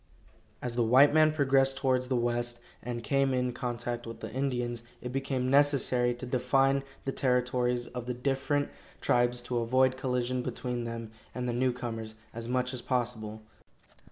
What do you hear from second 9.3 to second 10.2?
to avoid